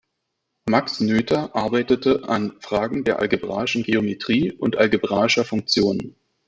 [0.65, 6.15] Max Noether arbeitete an Fragen der algebraischen Geometrie und algebraischer Funktionen.